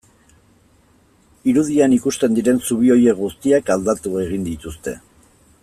[1.51, 4.97] Irudian ikusten diren zubi horiek guztiak aldatu egin dituzte.